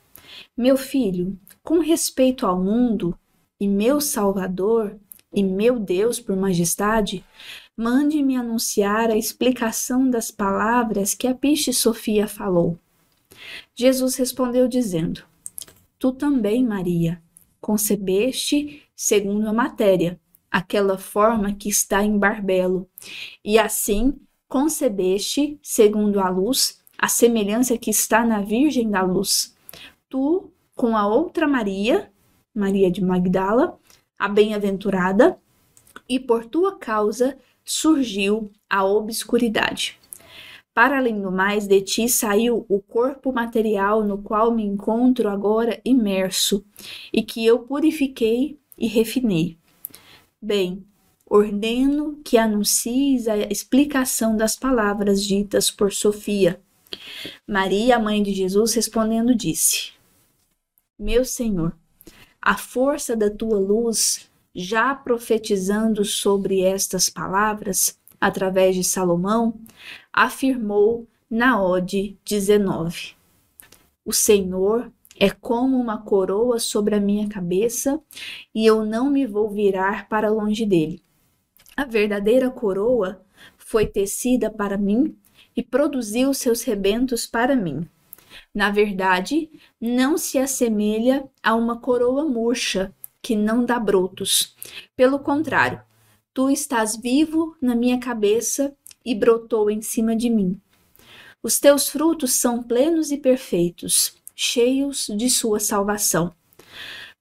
Meu 0.56 0.76
filho, 0.76 1.38
com 1.62 1.80
respeito 1.80 2.46
ao 2.46 2.60
mundo 2.60 3.16
e 3.60 3.68
meu 3.68 4.00
Salvador 4.00 4.96
e 5.32 5.42
meu 5.42 5.78
Deus 5.78 6.20
por 6.20 6.36
majestade, 6.36 7.24
mande-me 7.76 8.36
anunciar 8.36 9.10
a 9.10 9.16
explicação 9.16 10.08
das 10.08 10.30
palavras 10.30 11.14
que 11.14 11.26
a 11.26 11.34
Piche 11.34 11.72
Sofia 11.72 12.28
falou. 12.28 12.78
Jesus 13.74 14.16
respondeu 14.16 14.68
dizendo: 14.68 15.24
Tu 15.98 16.12
também, 16.12 16.64
Maria, 16.64 17.22
concebeste 17.60 18.82
segundo 18.94 19.48
a 19.48 19.52
matéria, 19.52 20.20
aquela 20.50 20.98
forma 20.98 21.54
que 21.54 21.68
está 21.68 22.04
em 22.04 22.18
Barbelo, 22.18 22.88
e 23.44 23.58
assim 23.58 24.18
concebeste 24.48 25.58
segundo 25.62 26.20
a 26.20 26.28
luz, 26.28 26.80
a 26.98 27.08
semelhança 27.08 27.78
que 27.78 27.90
está 27.90 28.24
na 28.24 28.42
Virgem 28.42 28.90
da 28.90 29.02
Luz. 29.02 29.56
Tu, 30.10 30.50
com 30.76 30.96
a 30.96 31.06
outra 31.06 31.48
Maria, 31.48 32.12
Maria 32.54 32.90
de 32.90 33.02
Magdala, 33.02 33.78
a 34.18 34.28
bem-aventurada, 34.28 35.38
e 36.08 36.20
por 36.20 36.44
tua 36.44 36.76
causa 36.76 37.38
surgiu 37.64 38.50
a 38.68 38.84
obscuridade. 38.84 39.98
Para 40.74 40.96
além 40.98 41.20
do 41.20 41.30
mais, 41.30 41.66
de 41.66 41.80
ti 41.82 42.08
saiu 42.08 42.64
o 42.68 42.80
corpo 42.80 43.32
material 43.32 44.02
no 44.02 44.18
qual 44.18 44.50
me 44.50 44.64
encontro 44.64 45.28
agora 45.28 45.80
imerso, 45.84 46.64
e 47.12 47.22
que 47.22 47.44
eu 47.44 47.58
purifiquei 47.60 48.58
e 48.78 48.86
refinei. 48.86 49.58
Bem, 50.40 50.84
ordeno 51.26 52.18
que 52.24 52.38
anuncies 52.38 53.28
a 53.28 53.36
explicação 53.36 54.36
das 54.36 54.56
palavras 54.56 55.22
ditas 55.22 55.70
por 55.70 55.92
Sofia. 55.92 56.60
Maria, 57.46 57.98
mãe 57.98 58.22
de 58.22 58.32
Jesus, 58.32 58.74
respondendo, 58.74 59.34
disse: 59.34 59.92
Meu 60.98 61.24
Senhor, 61.24 61.76
a 62.40 62.56
força 62.56 63.14
da 63.14 63.30
tua 63.30 63.58
luz 63.58 64.30
já 64.54 64.94
profetizando 64.94 66.04
sobre 66.04 66.62
estas 66.62 67.08
palavras, 67.08 67.98
através 68.20 68.76
de 68.76 68.84
Salomão, 68.84 69.54
afirmou 70.12 71.06
na 71.30 71.62
Ode 71.62 72.16
19: 72.24 73.14
O 74.04 74.12
Senhor 74.12 74.92
é 75.18 75.30
como 75.30 75.76
uma 75.76 75.98
coroa 75.98 76.58
sobre 76.58 76.94
a 76.94 77.00
minha 77.00 77.28
cabeça, 77.28 78.00
e 78.54 78.66
eu 78.66 78.84
não 78.84 79.10
me 79.10 79.26
vou 79.26 79.50
virar 79.50 80.08
para 80.08 80.30
longe 80.30 80.66
dele. 80.66 81.02
A 81.76 81.84
verdadeira 81.84 82.50
coroa 82.50 83.22
foi 83.56 83.86
tecida 83.86 84.50
para 84.50 84.76
mim 84.76 85.16
e 85.56 85.62
produziu 85.62 86.32
seus 86.34 86.62
rebentos 86.62 87.26
para 87.26 87.56
mim. 87.56 87.88
Na 88.54 88.70
verdade, 88.70 89.50
não 89.80 90.16
se 90.16 90.38
assemelha 90.38 91.24
a 91.42 91.54
uma 91.54 91.78
coroa 91.78 92.24
murcha 92.24 92.94
que 93.22 93.36
não 93.36 93.64
dá 93.64 93.78
brotos. 93.78 94.56
Pelo 94.96 95.20
contrário, 95.20 95.80
tu 96.34 96.50
estás 96.50 96.96
vivo 96.96 97.56
na 97.62 97.74
minha 97.74 97.98
cabeça 98.00 98.74
e 99.04 99.14
brotou 99.14 99.70
em 99.70 99.80
cima 99.80 100.16
de 100.16 100.28
mim. 100.28 100.60
Os 101.42 101.58
teus 101.58 101.88
frutos 101.88 102.32
são 102.34 102.62
plenos 102.62 103.10
e 103.10 103.16
perfeitos, 103.16 104.16
cheios 104.34 105.06
de 105.16 105.30
sua 105.30 105.60
salvação. 105.60 106.34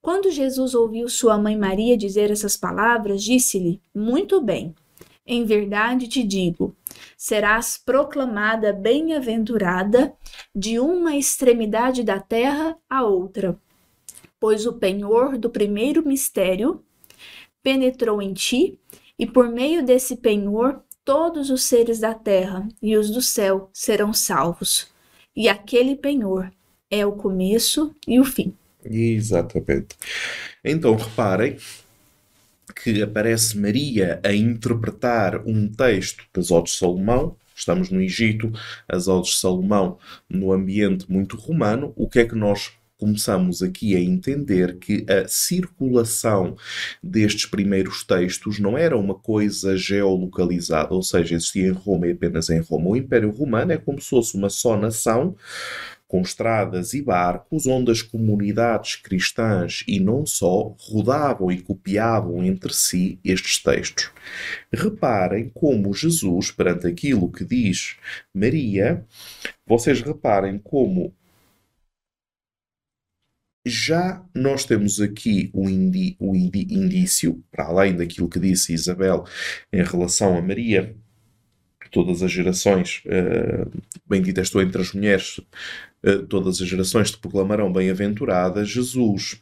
Quando 0.02 0.32
Jesus 0.32 0.74
ouviu 0.74 1.08
sua 1.08 1.38
mãe 1.38 1.56
Maria 1.56 1.96
dizer 1.96 2.32
essas 2.32 2.58
palavras, 2.58 3.24
disse-lhe: 3.24 3.80
Muito 3.94 4.42
bem. 4.42 4.74
Em 5.26 5.46
verdade 5.46 6.08
te 6.08 6.24
digo, 6.24 6.76
serás 7.16 7.78
proclamada 7.78 8.74
bem-aventurada 8.74 10.14
de 10.54 10.80
uma 10.80 11.16
extremidade 11.16 12.04
da 12.04 12.20
terra 12.20 12.76
à 12.90 13.04
outra 13.04 13.60
pois 14.42 14.66
o 14.66 14.74
penhor 14.74 15.38
do 15.38 15.52
primeiro 15.52 16.04
mistério 16.04 16.84
penetrou 17.62 18.20
em 18.20 18.34
ti, 18.34 18.80
e 19.18 19.28
por 19.28 19.48
meio 19.48 19.86
desse 19.86 20.16
penhor 20.16 20.82
todos 21.06 21.52
os 21.52 21.62
seres 21.64 22.00
da 22.00 22.16
terra 22.16 22.68
e 22.82 22.98
os 22.98 23.12
do 23.12 23.22
céu 23.22 23.70
serão 23.72 24.12
salvos. 24.12 24.88
E 25.36 25.48
aquele 25.48 25.96
penhor 25.96 26.52
é 26.90 27.06
o 27.06 27.12
começo 27.12 27.96
e 28.08 28.20
o 28.20 28.26
fim. 28.26 28.52
Exatamente. 28.84 29.96
Então 30.66 30.96
reparem 30.96 31.58
que 32.84 33.04
aparece 33.04 33.56
Maria 33.60 34.20
a 34.24 34.34
interpretar 34.34 35.46
um 35.46 35.68
texto 35.68 36.26
das 36.34 36.50
Odes 36.50 36.74
de 36.74 36.80
Salomão, 36.80 37.36
estamos 37.56 37.92
no 37.92 38.02
Egito, 38.02 38.52
as 38.88 39.08
odes 39.08 39.32
de 39.32 39.38
Salomão 39.38 40.00
no 40.28 40.52
ambiente 40.52 41.06
muito 41.12 41.38
romano, 41.38 41.94
o 41.96 42.10
que 42.10 42.20
é 42.20 42.26
que 42.26 42.34
nós 42.34 42.72
começamos 43.02 43.64
aqui 43.64 43.96
a 43.96 44.00
entender 44.00 44.78
que 44.78 45.04
a 45.10 45.28
circulação 45.28 46.56
destes 47.02 47.48
primeiros 47.48 48.04
textos 48.04 48.60
não 48.60 48.78
era 48.78 48.96
uma 48.96 49.16
coisa 49.16 49.76
geolocalizada, 49.76 50.94
ou 50.94 51.02
seja, 51.02 51.34
existia 51.34 51.66
em 51.66 51.72
Roma 51.72 52.06
e 52.06 52.12
apenas 52.12 52.52
em 52.52 52.60
Roma. 52.60 52.92
O 52.92 52.96
Império 52.96 53.32
Romano 53.32 53.72
é 53.72 53.78
como 53.78 54.00
se 54.00 54.08
fosse 54.08 54.38
uma 54.38 54.52
só 54.52 54.78
nação 54.78 55.36
com 56.08 56.22
estradas 56.22 56.94
e 56.94 57.02
barcos, 57.02 57.66
onde 57.66 57.90
as 57.90 58.04
comunidades 58.04 58.98
cristãs 58.98 59.84
e 59.88 60.00
não 60.00 60.24
só 60.24 60.76
rodavam 60.78 61.52
e 61.52 61.60
copiavam 61.60 62.44
entre 62.44 62.72
si 62.72 63.18
estes 63.24 63.64
textos. 63.64 64.12
Reparem 64.72 65.50
como 65.50 65.92
Jesus, 65.92 66.52
perante 66.52 66.86
aquilo 66.86 67.32
que 67.32 67.44
diz 67.44 67.96
Maria, 68.32 69.04
vocês 69.66 70.02
reparem 70.02 70.60
como 70.60 71.16
já 73.66 74.24
nós 74.34 74.66
temos 74.66 75.00
aqui 75.00 75.50
o, 75.54 75.70
indi, 75.70 76.16
o 76.20 76.36
indi, 76.36 76.68
indício, 76.74 77.44
para 77.52 77.66
além 77.66 77.96
daquilo 77.96 78.30
que 78.30 78.40
disse 78.40 78.74
Isabel 78.74 79.26
em 79.72 79.84
relação 79.84 80.38
a 80.38 80.42
Maria, 80.42 80.96
todas 81.92 82.24
as 82.24 82.32
gerações, 82.32 83.04
uh, 83.06 83.70
bendita 84.08 84.42
estou 84.42 84.62
entre 84.62 84.82
as 84.82 84.94
mulheres, 84.94 85.40
uh, 86.04 86.26
todas 86.28 86.62
as 86.62 86.68
gerações 86.68 87.12
te 87.12 87.18
proclamarão 87.18 87.72
bem-aventurada, 87.72 88.66
Jesus, 88.66 89.42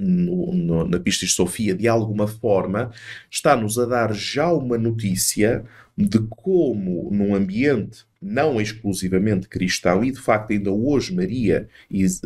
no, 0.00 0.52
no, 0.52 0.88
na 0.88 0.98
Pista 0.98 1.26
de 1.26 1.32
Sofia, 1.32 1.74
de 1.74 1.86
alguma 1.86 2.26
forma, 2.26 2.90
está-nos 3.30 3.78
a 3.78 3.86
dar 3.86 4.14
já 4.14 4.50
uma 4.52 4.78
notícia 4.78 5.64
de 5.96 6.18
como, 6.30 7.10
num 7.12 7.34
ambiente 7.34 8.04
não 8.20 8.60
exclusivamente 8.60 9.48
cristão, 9.48 10.04
e 10.04 10.10
de 10.10 10.20
facto 10.20 10.52
ainda 10.52 10.70
hoje 10.70 11.14
Maria 11.14 11.68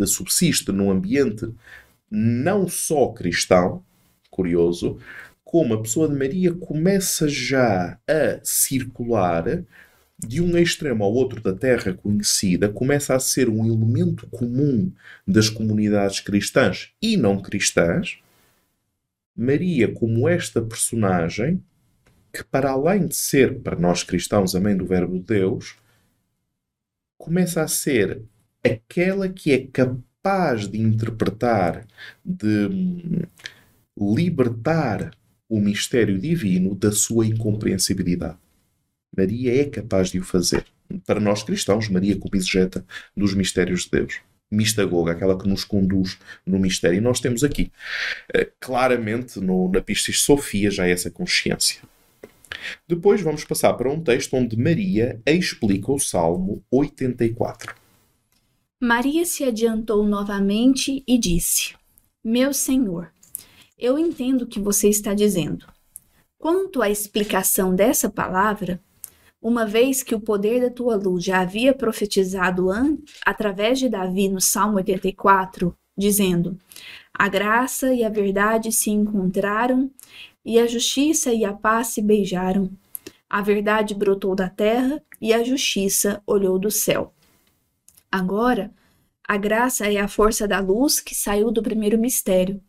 subsiste 0.07 0.73
num 0.73 0.91
ambiente 0.91 1.49
não 2.11 2.69
só 2.69 3.09
cristão, 3.09 3.83
curioso, 4.31 4.99
como 5.45 5.75
a 5.75 5.83
pessoa 5.83 6.09
de 6.09 6.15
Maria 6.17 6.53
começa 6.53 7.29
já 7.29 7.99
a 8.09 8.41
circular 8.43 9.65
de 10.19 10.41
um 10.41 10.57
extremo 10.57 11.05
ao 11.05 11.13
outro 11.13 11.41
da 11.41 11.55
Terra 11.55 11.93
conhecida, 11.93 12.69
começa 12.69 13.15
a 13.15 13.21
ser 13.21 13.49
um 13.49 13.67
elemento 13.67 14.27
comum 14.29 14.93
das 15.27 15.49
comunidades 15.49 16.21
cristãs 16.21 16.93
e 17.01 17.17
não 17.17 17.41
cristãs. 17.41 18.19
Maria, 19.37 19.93
como 19.93 20.29
esta 20.29 20.63
personagem, 20.63 21.63
que 22.33 22.45
para 22.45 22.71
além 22.71 23.07
de 23.07 23.17
ser, 23.17 23.61
para 23.61 23.77
nós 23.77 24.03
cristãos, 24.03 24.55
a 24.55 24.61
mãe 24.61 24.77
do 24.77 24.87
Verbo 24.87 25.19
de 25.19 25.25
Deus, 25.25 25.77
começa 27.19 27.63
a 27.63 27.69
ser 27.69 28.23
aquela 28.63 29.29
que 29.29 29.53
é 29.53 29.67
capaz 29.67 30.69
de 30.69 30.81
interpretar, 30.81 31.87
de 32.25 32.67
hum, 32.67 33.23
libertar 33.97 35.11
o 35.49 35.61
mistério 35.61 36.19
divino 36.19 36.75
da 36.75 36.91
sua 36.91 37.27
incompreensibilidade. 37.27 38.44
Maria 39.17 39.61
é 39.61 39.65
capaz 39.65 40.11
de 40.11 40.19
o 40.19 40.25
fazer. 40.25 40.65
Para 41.07 41.21
nós 41.21 41.43
cristãos, 41.43 41.89
Maria 41.89 42.17
como 42.17 42.37
exegeta 42.37 42.85
dos 43.17 43.35
mistérios 43.35 43.85
de 43.85 43.91
Deus. 43.91 44.21
Mistagoga, 44.51 45.13
aquela 45.13 45.39
que 45.39 45.49
nos 45.49 45.65
conduz 45.65 46.19
no 46.47 46.59
mistério. 46.59 46.99
E 46.99 47.01
nós 47.01 47.21
temos 47.21 47.43
aqui, 47.43 47.73
eh, 48.33 48.49
claramente, 48.61 49.41
no, 49.41 49.69
na 49.69 49.81
Pistis 49.81 50.21
Sofia, 50.21 50.71
já 50.71 50.87
essa 50.87 51.11
consciência. 51.11 51.81
Depois 52.87 53.21
vamos 53.21 53.45
passar 53.45 53.73
para 53.75 53.91
um 53.91 54.01
texto 54.01 54.35
onde 54.35 54.57
Maria 54.57 55.21
explica 55.27 55.91
o 55.91 55.99
Salmo 55.99 56.63
84. 56.71 57.75
Maria 58.81 59.25
se 59.25 59.45
adiantou 59.45 60.07
novamente 60.07 61.03
e 61.07 61.19
disse: 61.19 61.75
Meu 62.23 62.53
Senhor, 62.53 63.11
eu 63.79 63.99
entendo 63.99 64.43
o 64.43 64.47
que 64.47 64.61
você 64.61 64.89
está 64.89 65.15
dizendo. 65.15 65.67
Quanto 66.39 66.83
à 66.83 66.91
explicação 66.91 67.75
dessa 67.75 68.11
palavra, 68.11 68.81
uma 69.45 69.67
vez 69.67 70.03
que 70.03 70.15
o 70.15 70.21
poder 70.21 70.61
da 70.63 70.71
tua 70.71 70.97
luz 70.97 71.23
já 71.23 71.41
havia 71.41 71.75
profetizado 71.75 72.69
através 73.25 73.79
de 73.79 73.89
Davi 73.89 74.29
no 74.29 74.41
Salmo 74.41 74.79
84, 74.79 75.77
dizendo: 75.97 76.59
A 77.13 77.29
graça 77.29 77.93
e 77.93 78.03
a 78.03 78.09
verdade 78.09 78.73
se 78.73 78.91
encontraram, 78.91 79.91
e 80.45 80.59
a 80.59 80.67
justiça 80.67 81.33
e 81.33 81.45
a 81.45 81.53
paz 81.53 81.89
se 81.89 82.01
beijaram. 82.01 82.71
A 83.29 83.43
verdade 83.43 83.95
brotou 83.95 84.35
da 84.35 84.49
terra, 84.49 85.03
e 85.21 85.33
a 85.33 85.45
justiça 85.45 86.23
olhou 86.27 86.59
do 86.59 86.71
céu. 86.71 87.13
Agora, 88.11 88.73
a 89.27 89.37
graça 89.37 89.87
é 89.87 89.99
a 89.99 90.09
força 90.09 90.49
da 90.49 90.61
luz 90.61 91.01
que 91.01 91.15
saiu 91.15 91.51
do 91.51 91.63
primeiro 91.63 91.99
mistério 91.99 92.61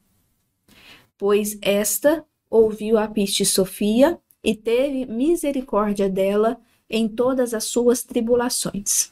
pois 1.17 1.57
esta 1.61 2.25
ouviu 2.49 2.97
a 2.97 3.07
piste 3.07 3.45
Sofia 3.45 4.19
e 4.45 4.55
teve 4.55 5.07
misericórdia 5.07 6.07
dela 6.07 6.61
em 6.87 7.09
todas 7.09 7.51
as 7.51 7.63
suas 7.63 8.03
tribulações. 8.03 9.11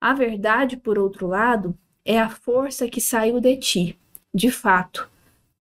A 0.00 0.14
verdade, 0.14 0.76
por 0.76 1.00
outro 1.00 1.26
lado, 1.26 1.76
é 2.04 2.20
a 2.20 2.28
força 2.28 2.88
que 2.88 3.00
saiu 3.00 3.40
de 3.40 3.56
ti. 3.56 3.98
De 4.32 4.48
fato, 4.48 5.10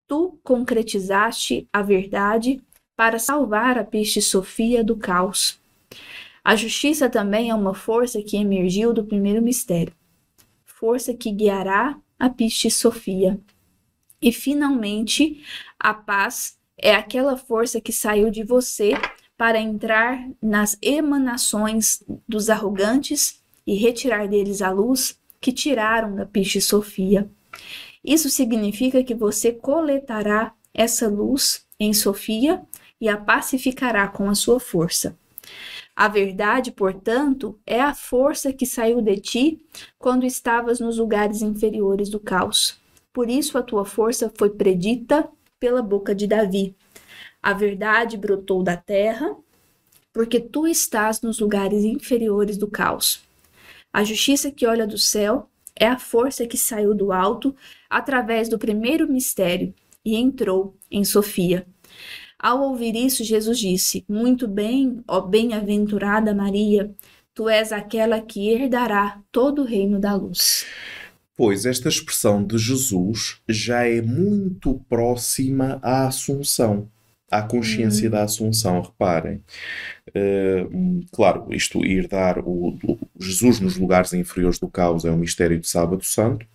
tu 0.07 0.37
concretizaste 0.43 1.67
a 1.73 1.81
verdade 1.81 2.61
para 2.95 3.17
salvar 3.17 3.75
a 3.79 3.83
piste 3.83 4.21
Sofia 4.21 4.83
do 4.83 4.95
caos. 4.95 5.59
A 6.43 6.55
justiça 6.55 7.09
também 7.09 7.49
é 7.49 7.55
uma 7.55 7.73
força 7.73 8.21
que 8.21 8.37
emergiu 8.37 8.93
do 8.93 9.03
primeiro 9.03 9.41
mistério, 9.41 9.93
força 10.63 11.11
que 11.11 11.31
guiará 11.31 11.99
a 12.19 12.29
piste 12.29 12.69
Sofia. 12.69 13.39
E 14.21 14.31
finalmente, 14.31 15.43
a 15.79 15.91
paz 15.91 16.55
é 16.77 16.93
aquela 16.93 17.37
força 17.37 17.79
que 17.79 17.91
saiu 17.91 18.29
de 18.29 18.43
você 18.43 18.93
para 19.37 19.59
entrar 19.59 20.27
nas 20.41 20.77
emanações 20.81 22.03
dos 22.27 22.49
arrogantes 22.49 23.41
e 23.65 23.75
retirar 23.75 24.27
deles 24.27 24.61
a 24.61 24.71
luz 24.71 25.19
que 25.41 25.51
tiraram 25.51 26.15
da 26.15 26.25
Piche 26.25 26.61
Sofia. 26.61 27.29
Isso 28.03 28.29
significa 28.29 29.03
que 29.03 29.15
você 29.15 29.51
coletará 29.51 30.53
essa 30.73 31.07
luz 31.07 31.65
em 31.79 31.93
Sofia 31.93 32.61
e 32.99 33.09
a 33.09 33.17
pacificará 33.17 34.07
com 34.07 34.29
a 34.29 34.35
sua 34.35 34.59
força. 34.59 35.17
A 35.95 36.07
verdade, 36.07 36.71
portanto, 36.71 37.57
é 37.65 37.79
a 37.79 37.93
força 37.93 38.51
que 38.51 38.65
saiu 38.65 39.01
de 39.01 39.17
ti 39.17 39.65
quando 39.97 40.25
estavas 40.25 40.79
nos 40.79 40.97
lugares 40.97 41.41
inferiores 41.41 42.09
do 42.09 42.19
caos. 42.19 42.77
Por 43.13 43.29
isso 43.29 43.57
a 43.57 43.63
tua 43.63 43.85
força 43.85 44.31
foi 44.37 44.49
predita 44.49 45.27
pela 45.65 45.81
boca 45.81 46.13
de 46.13 46.27
Davi. 46.27 46.75
A 47.41 47.51
verdade 47.51 48.17
brotou 48.17 48.61
da 48.61 48.77
terra, 48.77 49.35
porque 50.13 50.39
tu 50.39 50.67
estás 50.67 51.23
nos 51.23 51.39
lugares 51.39 51.83
inferiores 51.83 52.55
do 52.55 52.67
caos. 52.67 53.23
A 53.91 54.03
justiça 54.03 54.51
que 54.51 54.67
olha 54.67 54.85
do 54.85 54.99
céu 54.99 55.49
é 55.75 55.87
a 55.87 55.97
força 55.97 56.45
que 56.45 56.55
saiu 56.55 56.93
do 56.93 57.11
alto 57.11 57.55
através 57.89 58.47
do 58.47 58.59
primeiro 58.59 59.11
mistério 59.11 59.73
e 60.05 60.15
entrou 60.15 60.75
em 60.91 61.03
Sofia. 61.03 61.65
Ao 62.37 62.61
ouvir 62.61 62.95
isso, 62.95 63.23
Jesus 63.23 63.57
disse: 63.57 64.05
Muito 64.07 64.47
bem, 64.47 65.03
ó 65.07 65.19
bem-aventurada 65.19 66.35
Maria, 66.35 66.93
tu 67.33 67.49
és 67.49 67.71
aquela 67.71 68.21
que 68.21 68.51
herdará 68.51 69.19
todo 69.31 69.63
o 69.63 69.65
reino 69.65 69.99
da 69.99 70.13
luz 70.13 70.63
pois 71.35 71.65
esta 71.65 71.89
expressão 71.89 72.43
de 72.43 72.57
Jesus 72.57 73.41
já 73.47 73.85
é 73.87 74.01
muito 74.01 74.79
próxima 74.87 75.79
à 75.81 76.07
Assunção, 76.07 76.89
à 77.29 77.41
consciência 77.41 78.05
uhum. 78.05 78.11
da 78.11 78.23
Assunção. 78.23 78.81
Reparem, 78.81 79.43
uh, 80.09 81.05
claro, 81.11 81.53
isto 81.53 81.85
ir 81.85 82.07
dar 82.07 82.39
o, 82.39 82.77
o, 82.83 82.99
Jesus 83.19 83.59
nos 83.59 83.75
lugares 83.75 84.13
inferiores 84.13 84.59
do 84.59 84.69
caos 84.69 85.03
é 85.03 85.11
um 85.11 85.17
mistério 85.17 85.59
de 85.59 85.67
Sábado 85.67 86.03
Santo, 86.05 86.45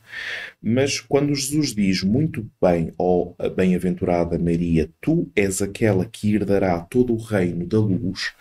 mas 0.63 0.99
quando 1.01 1.35
Jesus 1.35 1.75
diz 1.75 2.03
muito 2.03 2.49
bem, 2.61 2.93
ó 2.99 3.33
oh, 3.39 3.51
bem-aventurada 3.51 4.39
Maria, 4.39 4.91
tu 5.01 5.31
és 5.37 5.61
aquela 5.61 6.05
que 6.07 6.35
herdará 6.35 6.81
todo 6.81 7.13
o 7.13 7.23
reino 7.23 7.67
da 7.67 7.79
luz, 7.79 8.33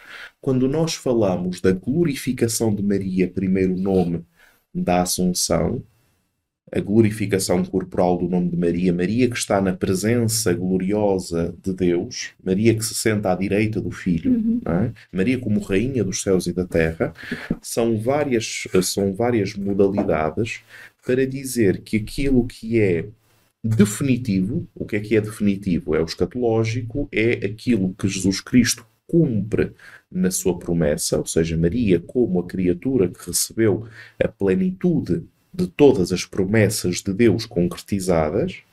quando 0.41 0.67
nós 0.67 0.95
falamos 0.95 1.59
da 1.61 1.71
glorificação 1.71 2.73
de 2.73 2.81
Maria, 2.81 3.27
primeiro 3.27 3.75
nome 3.75 4.25
da 4.73 5.01
Assunção, 5.01 5.83
a 6.71 6.79
glorificação 6.79 7.63
corporal 7.63 8.17
do 8.17 8.27
nome 8.27 8.49
de 8.49 8.57
Maria, 8.57 8.93
Maria 8.93 9.29
que 9.29 9.37
está 9.37 9.61
na 9.61 9.73
presença 9.73 10.53
gloriosa 10.53 11.55
de 11.63 11.73
Deus, 11.73 12.31
Maria 12.43 12.75
que 12.75 12.85
se 12.85 12.93
senta 12.93 13.31
à 13.31 13.35
direita 13.35 13.81
do 13.81 13.91
Filho, 13.91 14.31
uhum. 14.31 14.61
é? 14.65 14.91
Maria 15.11 15.39
como 15.39 15.59
rainha 15.59 16.03
dos 16.03 16.21
céus 16.21 16.47
e 16.47 16.53
da 16.53 16.65
terra, 16.65 17.13
são 17.61 17.97
várias, 17.99 18.67
são 18.83 19.13
várias 19.13 19.55
modalidades 19.55 20.61
para 21.05 21.25
dizer 21.25 21.81
que 21.81 21.97
aquilo 21.97 22.45
que 22.45 22.79
é 22.79 23.05
definitivo, 23.63 24.67
o 24.75 24.85
que 24.85 24.95
é 24.95 24.99
que 24.99 25.15
é 25.15 25.21
definitivo? 25.21 25.95
É 25.95 26.01
o 26.01 26.05
escatológico, 26.05 27.09
é 27.11 27.45
aquilo 27.45 27.93
que 27.97 28.07
Jesus 28.07 28.39
Cristo 28.39 28.85
cumpre 29.07 29.71
na 30.11 30.29
sua 30.29 30.57
promessa, 30.57 31.17
ou 31.17 31.25
seja, 31.25 31.57
Maria, 31.57 31.99
como 31.99 32.39
a 32.39 32.47
criatura 32.47 33.09
que 33.09 33.25
recebeu 33.25 33.87
a 34.23 34.27
plenitude 34.27 35.23
de 35.53 35.67
todas 35.67 36.11
as 36.11 36.25
promessas 36.25 36.97
de 36.97 37.13
Deus 37.13 37.45
concretizadas, 37.45 38.63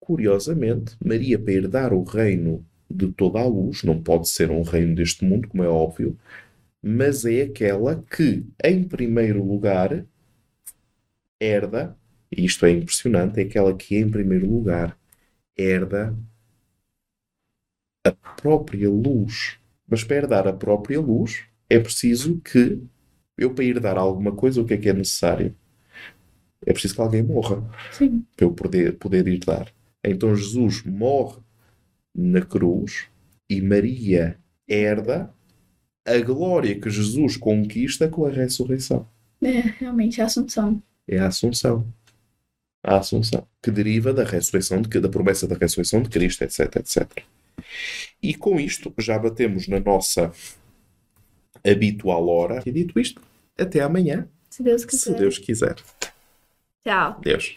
curiosamente, 0.00 0.96
Maria, 1.04 1.38
para 1.38 1.52
herdar 1.52 1.92
o 1.92 2.02
reino 2.02 2.64
de 2.90 3.10
toda 3.12 3.40
a 3.40 3.46
luz, 3.46 3.82
não 3.82 4.02
pode 4.02 4.28
ser 4.28 4.50
um 4.50 4.62
reino 4.62 4.94
deste 4.94 5.24
mundo, 5.24 5.48
como 5.48 5.62
é 5.62 5.68
óbvio, 5.68 6.18
mas 6.82 7.24
é 7.24 7.42
aquela 7.42 8.02
que, 8.02 8.44
em 8.62 8.82
primeiro 8.84 9.44
lugar, 9.44 10.04
herda, 11.40 11.96
e 12.30 12.44
isto 12.44 12.66
é 12.66 12.70
impressionante, 12.70 13.40
é 13.40 13.44
aquela 13.44 13.76
que, 13.76 13.96
em 13.96 14.10
primeiro 14.10 14.48
lugar, 14.48 14.98
herda 15.56 16.16
a 18.04 18.12
própria 18.12 18.90
luz. 18.90 19.58
Mas 19.86 20.02
para 20.02 20.16
herdar 20.16 20.48
a 20.48 20.52
própria 20.52 21.00
luz, 21.00 21.44
é 21.68 21.78
preciso 21.78 22.40
que 22.40 22.82
eu, 23.42 23.54
para 23.54 23.64
herdar 23.64 23.96
alguma 23.96 24.32
coisa, 24.32 24.60
o 24.60 24.64
que 24.64 24.74
é 24.74 24.76
que 24.76 24.88
é 24.88 24.92
necessário? 24.92 25.54
É 26.64 26.72
preciso 26.72 26.94
que 26.94 27.00
alguém 27.00 27.22
morra 27.22 27.62
Sim. 27.90 28.24
para 28.36 28.46
eu 28.46 28.52
poder, 28.52 28.96
poder 28.98 29.26
herdar. 29.26 29.72
Então 30.04 30.34
Jesus 30.34 30.82
morre 30.84 31.40
na 32.14 32.40
cruz 32.40 33.08
e 33.48 33.60
Maria 33.60 34.38
herda 34.68 35.32
a 36.04 36.18
glória 36.18 36.78
que 36.80 36.90
Jesus 36.90 37.36
conquista 37.36 38.08
com 38.08 38.26
a 38.26 38.30
ressurreição. 38.30 39.08
É, 39.40 39.60
realmente, 39.78 40.20
a 40.20 40.26
Assunção. 40.26 40.82
É 41.06 41.18
a 41.18 41.26
Assunção. 41.28 41.86
A 42.82 42.98
Assunção. 42.98 43.46
Que 43.62 43.70
deriva 43.70 44.12
da 44.12 44.24
ressurreição, 44.24 44.82
de, 44.82 45.00
da 45.00 45.08
promessa 45.08 45.46
da 45.46 45.56
ressurreição 45.56 46.02
de 46.02 46.08
Cristo, 46.08 46.42
etc, 46.42 46.76
etc. 46.76 47.24
E 48.22 48.34
com 48.34 48.58
isto 48.58 48.92
já 48.98 49.18
batemos 49.18 49.68
na 49.68 49.80
nossa 49.80 50.32
habitual 51.64 52.28
hora. 52.28 52.62
E 52.64 52.72
dito 52.72 52.98
isto, 52.98 53.20
até 53.58 53.80
amanhã, 53.80 54.28
Se 54.50 54.62
Deus 54.62 54.84
quiser. 54.84 55.12
se 55.12 55.18
Deus 55.18 55.38
quiser. 55.38 55.76
Tchau. 56.84 57.20
Deus. 57.20 57.56